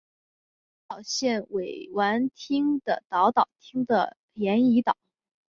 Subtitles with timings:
[0.01, 0.09] 出生于广
[0.89, 4.97] 岛县尾丸町的岛岛町的岩崎岛。